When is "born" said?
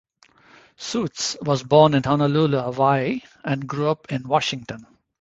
1.61-1.93